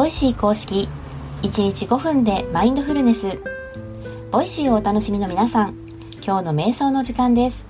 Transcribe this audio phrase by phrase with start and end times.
[0.00, 0.88] Voicy公式
[1.42, 3.38] 1日5分でマインドフルネス。
[4.30, 5.74] ボイシーをお楽しみの皆さん
[6.24, 7.66] 今日の瞑想の時間です。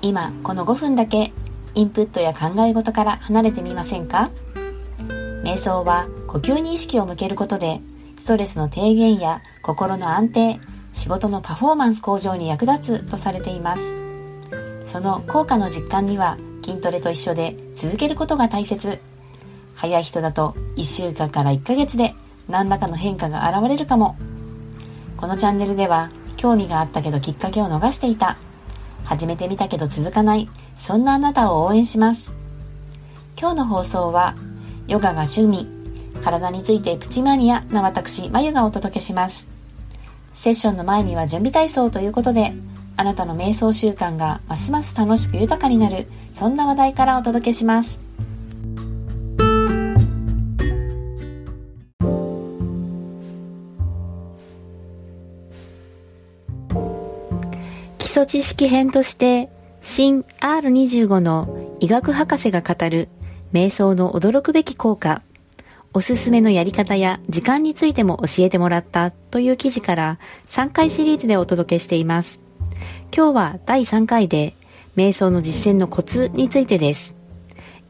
[0.00, 1.34] 今この5分だけ
[1.74, 4.30] インプットや考え事から離れてみませんか？
[5.44, 7.82] 瞑想は呼吸に意識を向けることで
[8.16, 10.60] ストレスの低減や心の安定
[10.94, 13.82] 仕事のパフォーマンス向上に役立つとされています。
[14.86, 18.98] その効果の実感には筋トレと一緒で続けることが大切。
[19.80, 22.14] 早い人だと1週間から1ヶ月で
[22.50, 24.14] 何らかの変化が現れるかも。
[25.16, 28.36] このチャンネルでは興味があったけどきっかけを逃していた。
[29.04, 30.50] 始めてみたけど続かない。
[30.76, 32.34] そんなあなたを応援します。
[33.40, 34.34] 今日の放送は
[34.86, 35.66] ヨガが趣味。
[36.22, 39.48] 体についてプチマニアな私まゆがお届けします。
[40.34, 42.52] セッションの前には準備体操ということで
[42.98, 46.06] あなたの瞑想習慣がますます楽しく豊かになる。
[46.30, 48.09] そんな話題からお届けします。
[58.10, 59.48] 基礎知識編として
[59.82, 63.08] 新 R25 の医学博士が語る
[63.52, 65.22] 瞑想の驚くべき効果
[65.92, 72.40] おすすめのやり方や時間についても教えてもらったという記事から3回シリーズでお届けしています。
[73.16, 74.56] 今日は第3回で
[74.96, 77.19] 瞑想の実践のコツについてです。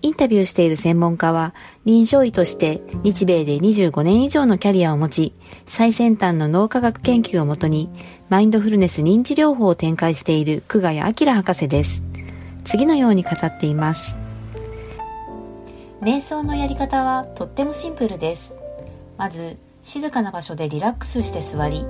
[0.03, 5.35] インタビューしている専門家は臨床医として日米で25年以上のキャリアを持ち
[5.67, 7.91] 最先端の脳科学研究をもとに
[8.29, 12.03] マインドフルネス認知療法を展開している久我谷明博士です。
[12.65, 14.17] 次のように語っています。
[16.01, 18.57] 瞑想のやり方はとってもシンプルです
[19.19, 21.85] まず静かな場所でリラックスして座り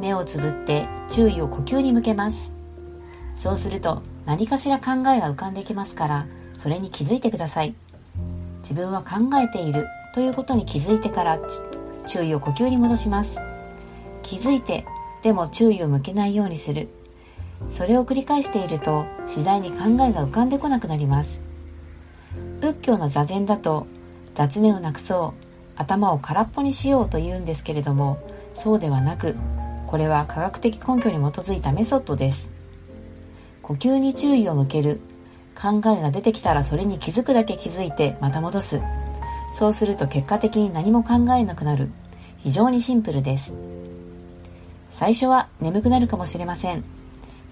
[0.00, 2.54] 目をつぶって注意を呼吸に向けます
[3.36, 6.26] そうすると何かしら考えが浮かんできますから
[6.60, 7.74] それに気づいてください。
[8.58, 11.38] 自分は考えているということに気づいてから
[12.06, 13.40] 注意を呼吸に戻します。
[14.22, 14.84] 気づいて
[15.22, 16.90] でも注意を向けないようにする。
[17.70, 21.40] それを繰り返していると次第に考えが浮かんでこなくなります。
[22.60, 23.86] 仏教の座禅だと
[24.34, 25.44] 雑念をなくそう
[25.76, 28.18] 頭を空っぽにしようと言うんですけれども
[28.52, 29.34] そうではなく
[29.86, 32.50] これは科学的根拠に基づいたメソッドです。
[33.62, 35.00] 呼吸に注意を向ける
[35.60, 38.80] 考えが出てきたらそれに気づくだけ気づいてまた戻す。
[39.52, 41.90] そうすると結果的に何も考えなくなる。
[42.38, 43.52] 非常にシンプルです。
[44.88, 46.84] 最初は眠くなるかもしれません。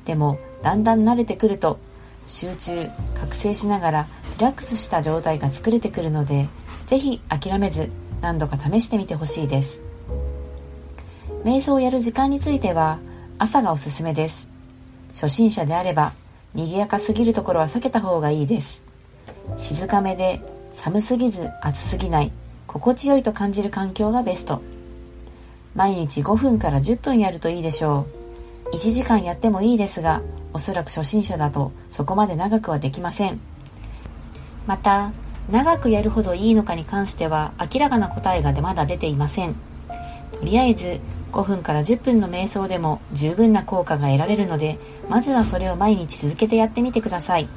[0.07, 1.79] でもだんだん慣れてくると
[2.25, 4.09] 集中覚醒しながら
[4.39, 6.49] リラックスした状態が作れてくるので
[6.87, 7.91] 是非諦めず
[8.23, 9.83] 何度か試してみてほしいです。
[11.45, 12.99] 瞑想をやる時間については
[13.39, 14.49] 朝がおすすめです。
[15.11, 16.13] 初心者であれば
[16.59, 18.83] 賑やかすぎるところは避けた方がいいです。
[19.57, 20.43] 静かめで
[20.73, 22.33] 寒すぎず暑すぎない。
[22.67, 24.61] 心地よいと感じる環境がベスト。
[25.77, 28.07] 毎日5分から10分やるといいでしょ
[28.73, 28.75] う。
[28.75, 30.21] 1時間やってもいいですが
[30.53, 33.39] おそらく初心者だとそこまで長くはできません。
[34.67, 35.13] また
[35.49, 39.55] 長くやるほどいいのかに関しては明らかな答えがまだ出ていません。
[40.33, 40.99] とりあえず
[41.33, 44.79] 5分から10分の瞑想でも十分な効果が得られるので
[45.09, 47.49] まずはそれを毎日続けてやってみてください。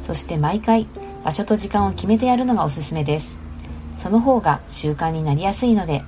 [0.00, 0.86] そして毎回
[1.24, 3.38] 場所と時間を決めてやるのがおすすめです。
[3.96, 6.02] その方が習慣になりやすいので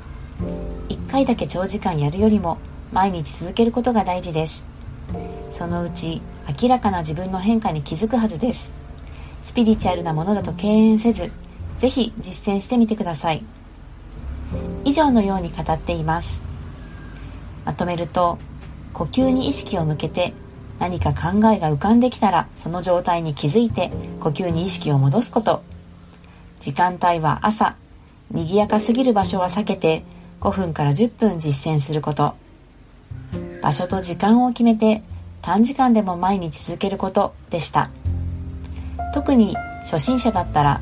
[0.88, 2.58] 1回だけ長時間やるよりも
[2.92, 4.64] 毎日続けることが大事です。
[5.50, 6.22] そのうち
[6.60, 8.72] 明らかな自分の変化に気づくはずです。
[9.42, 11.30] スピリチュアルなものだと敬遠せず
[11.78, 13.42] ぜひ実践してみてください。
[14.84, 16.49] 以上のように語っています。
[17.64, 18.38] まとめると
[18.92, 20.32] 呼吸に意識を向けて
[20.78, 23.90] 何か考えが浮かんできたらその状態に気づいて
[24.20, 25.62] 呼吸に意識を戻すこと。
[26.60, 27.76] 時間帯は朝。
[28.30, 30.04] 賑やかすぎる場所は避けて
[30.40, 32.34] 5分から10分実践すること。
[33.62, 35.02] 場所と時間を決めて
[35.42, 37.90] 短時間でも毎日続けることでした。
[39.12, 40.80] 特に初心者だったら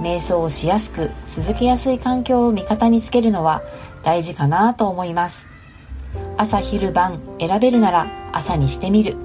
[0.00, 3.62] 瞑想をしやすく続けやすい環境を味方につけるのは
[4.02, 5.55] 大事かなと思います。
[6.38, 9.16] 朝昼晩選べるなら朝にしてみる。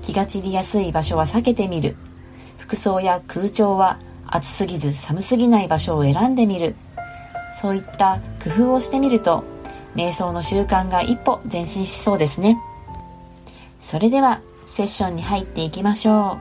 [0.00, 1.96] 気が散りやすい場所は避けてみる。
[2.58, 6.76] 服装や空調は暑すぎず寒すぎない場所を選んでみる。
[7.60, 9.44] そういった工夫をしてみると
[9.94, 12.58] 瞑想の習慣が一歩前進しそうですね。
[13.80, 16.38] それではセッションに入っていきましょ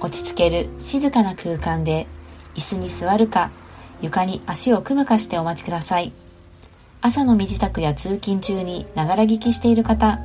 [0.00, 0.04] う。
[0.04, 2.06] 落ち着ける静かな空間で
[2.54, 3.50] 椅子に座るか
[4.00, 6.12] 床に足を組むかしてお待ちください。
[7.00, 10.18] 朝の身支度や通勤中にながら聞きしている方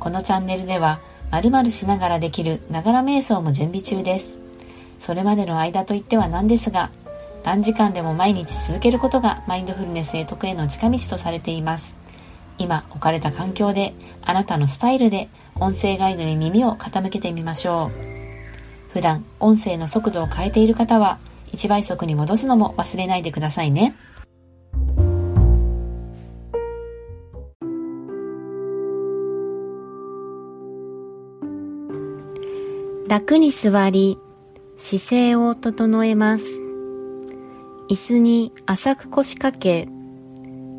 [0.00, 1.00] このチャンネルでは
[1.30, 4.40] 〇〇しながらできるながら瞑想も準備中です。
[4.98, 6.90] それまでの間といってはなんですが
[7.42, 11.96] 短時間でも毎日続けることがマインドフルネスへ得への近道とされています。
[12.56, 18.92] 今置かれた環境であなたのスタイルで音声ガイドに耳を傾けてみましょう。
[18.92, 21.18] 普段音声の速度を変えている方は
[21.52, 23.96] 1倍速に戻すのも忘れないでくださいね。
[33.06, 34.18] 楽に座り
[34.78, 36.44] 姿勢を整えます。
[37.90, 39.88] 椅子に浅く腰掛け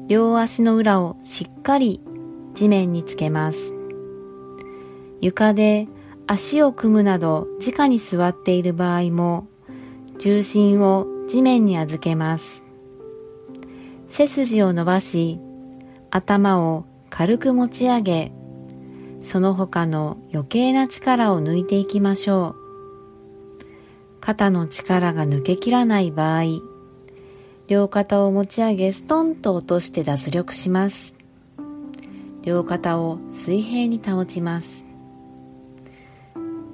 [0.07, 2.01] 両足の裏をしっかり
[2.55, 3.75] 地面につけます。
[5.21, 5.87] 床で
[6.25, 9.47] 足を組むなど直に座っている場合も
[10.17, 12.63] 重心を地面に預けます。
[14.09, 15.39] 背筋を伸ばし
[16.09, 18.31] 頭を軽く持ち上げ
[19.25, 22.55] その他の余計な力を抜いていきましょう。
[24.21, 26.43] 肩の力が抜けきらない場合
[27.67, 31.15] 両肩を持ち上げストンと落として脱力します。
[32.43, 34.85] 両肩を水平に保ちます。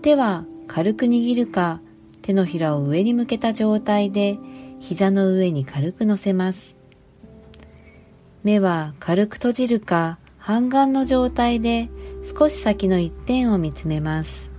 [0.01, 1.79] 手は軽く握るか
[2.21, 4.37] 手のひらを上に向けた状態で
[4.79, 6.75] 膝の上に軽く乗せます。
[8.43, 11.91] 目は軽く閉じるか半眼の状態で
[12.35, 14.51] 少し先の一点を見つめます。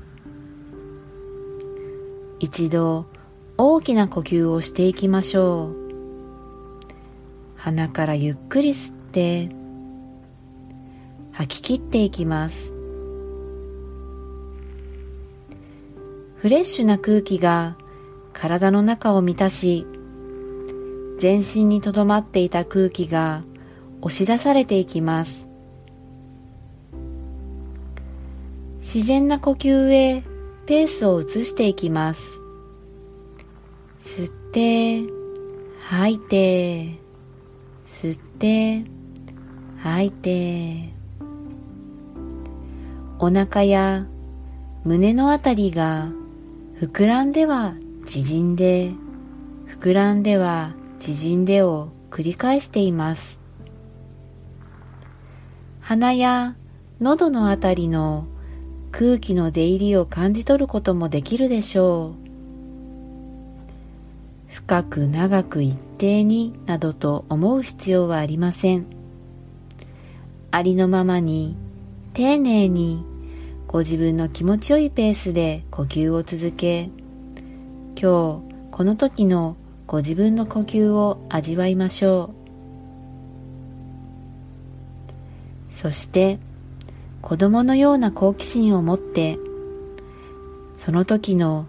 [2.39, 3.07] 一度
[3.59, 5.77] 大きな呼吸をしていきましょう。
[7.57, 9.51] 鼻からゆっくり吸って
[11.33, 12.73] 吐き切っていきます。
[16.37, 17.77] フレッシュな空気が
[18.33, 19.87] 体の中を満たし
[21.19, 23.43] 全身にとどまっていた空気が
[24.01, 25.52] 押し出されていきます。
[28.95, 30.23] 自然な呼吸へ
[30.67, 32.43] ペースを移していきます。
[34.03, 35.01] 吸って
[35.81, 36.99] 吐いて
[37.87, 38.85] 吸って
[39.79, 40.93] 吐いて。
[43.19, 44.05] お腹や
[44.85, 46.09] 胸のあたりが
[46.79, 47.75] 膨らんでは
[48.05, 48.93] 縮んで
[49.69, 53.41] 膨らんでは縮んでを繰り返しています。
[55.81, 56.57] 鼻や
[57.01, 58.27] 喉のあたりの
[58.93, 62.23] 空気の出入りを感じ取ることもできるでしょう。
[64.49, 68.85] 深く長く一定になどと思う必要はありません。
[70.51, 71.57] ありのままに
[72.13, 73.05] 丁寧に
[73.67, 76.91] ご自分の気持ちよいペースで呼吸を続け
[77.99, 79.57] 今日この時の
[79.87, 82.35] ご自分の呼吸を味わいましょ
[85.71, 85.75] う。
[85.75, 86.39] そして
[87.23, 89.39] 子供のような好奇心を持って
[90.77, 91.67] その時の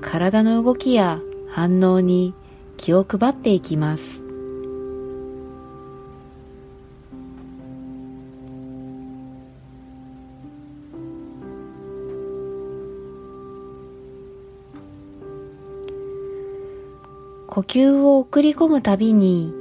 [0.00, 1.20] 体の動きや
[1.50, 2.34] 反応に
[2.76, 4.24] 気を配っていきます。
[17.46, 19.52] 呼吸を送り込むたびに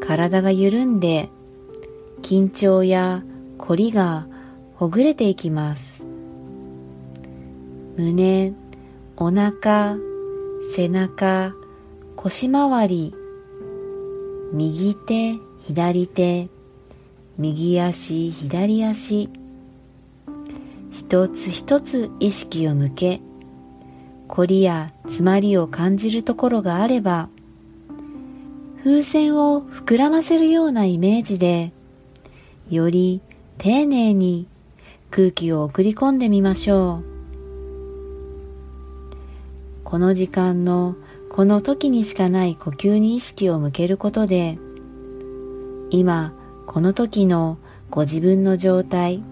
[0.00, 1.28] 体が緩んで
[2.22, 3.24] 緊張や
[3.58, 4.26] 凝りが
[4.76, 6.06] ほぐれていきます。
[7.96, 8.52] 胸
[9.16, 9.96] お腹
[10.74, 11.54] 背中
[12.16, 13.14] 腰回り。
[14.52, 16.48] 右手左手。
[17.38, 19.30] 右足左足。
[20.92, 23.20] 一つ一つ意識を向け。
[24.28, 27.28] 凝りや詰まりを感じるところがあれば
[28.82, 31.72] 風船を膨らませるようなイメージで
[32.68, 33.20] より
[33.58, 34.48] 丁寧に
[35.10, 37.16] 空気を送り込んでみましょう。
[39.84, 40.96] この時間の
[41.30, 44.58] この時にしかない呼吸に意識を向けることで
[45.90, 46.32] 今
[46.66, 47.58] この時の
[47.88, 49.22] ご自分の状態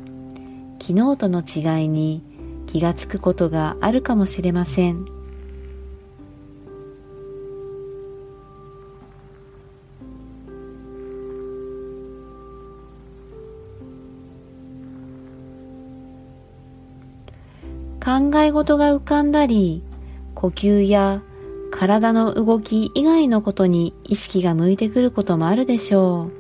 [0.80, 2.22] 昨日との違いに
[2.66, 5.13] 気がつくことがあるかもしれません。
[18.14, 19.82] 考え事が浮かんだり
[20.36, 21.20] 呼吸や
[21.72, 26.32] 体の動き以外のことに意識が向いてくることもあるでしょう。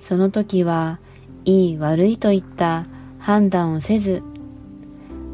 [0.00, 1.00] その時は
[1.44, 2.86] いい悪いといった
[3.18, 4.22] 判断をせず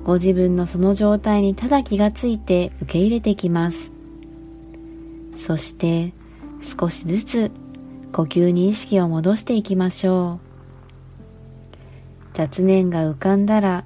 [0.05, 3.93] ご自分のその状態にただ気がついて受け入れてきます。
[5.37, 6.15] そして
[6.63, 7.51] 少しずつ
[8.11, 10.47] 呼吸に意識を戻していきましょう。
[12.33, 13.85] 雑念が浮かんだら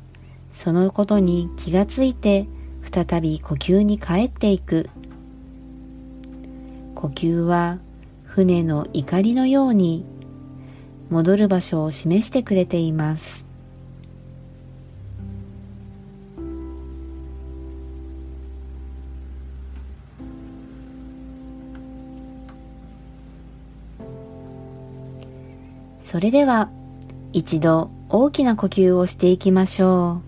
[0.59, 2.49] そのことに気がついて
[2.83, 4.91] 再び呼吸に帰っていく。
[6.97, 7.79] 呼吸は
[8.25, 10.05] 船の怒りのように
[11.11, 13.47] 戻る場所を示してくれています。
[26.03, 26.69] それでは
[27.33, 30.28] 一度大きな呼吸をしていきましょう。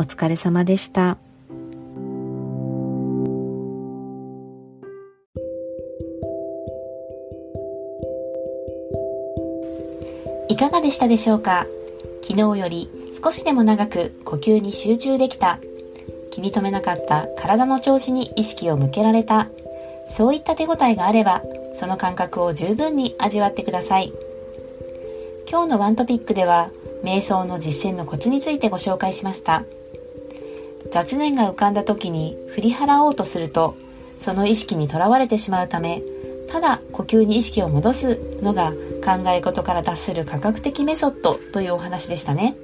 [0.00, 1.18] お疲れ様でした。
[10.48, 11.66] いかがでしたでしょうか？
[12.22, 12.88] 昨日より
[13.22, 15.58] 少しでも長く呼吸に集中できた。
[16.30, 19.48] 気に留めなかった体の調子に意識を向けられた。
[20.06, 21.42] そういった手応えがあれば
[21.74, 24.12] その感覚を十分に味わってください。
[25.50, 26.70] 今日のワントピックでは
[27.02, 29.64] 瞑想の実践のコツについてご紹介しました。
[30.90, 33.76] 雑念が浮かんだ時に振り払おうとすると
[34.18, 36.02] その意識にとらわれてしまうため
[36.48, 38.72] ただ呼吸に意識を戻すのが
[39.04, 42.56] 考え事から脱する科学的メソッドというお話でしたね。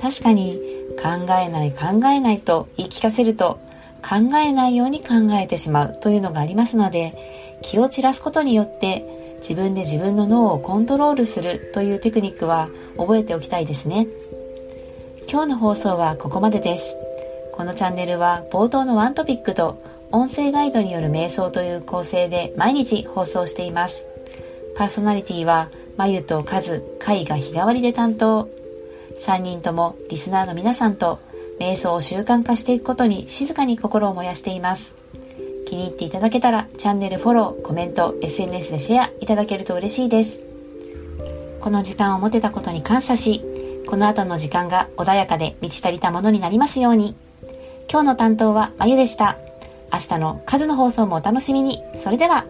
[0.00, 0.60] 確かに
[1.02, 3.58] 考えない考えないと言い聞かせると
[4.02, 14.06] 考えないように考えてしまうというのがありますので気を散らすことによって自分で自分の脳をコントロールするというテクニックは覚えておきたいですね。
[15.30, 16.96] 今日の放送はここまでです。
[17.52, 24.06] このチャンネルは冒頭のワントピックと音声ガイドによる瞑想という構成で毎日放送しています。
[24.76, 28.48] パーソナリティはまゆとカズ、カイが日替わりで担当。
[29.26, 31.18] 3人ともリスナーの皆さんと
[31.58, 34.94] 瞑想を習慣化していくことに静かに心を燃やしています。
[35.68, 40.40] 気に入っていただけたらチャンネルフォロー、コメント、SNS でシェアいただけると嬉しいです。
[41.60, 43.42] この時間を持てたことに感謝し、
[43.86, 47.14] この後の時間が穏やかで満ち足りたものになりますように。
[47.90, 49.36] 今日の担当はまゆでした。
[49.92, 51.82] 明日の数の放送もお楽しみに。
[51.94, 52.44] それでは。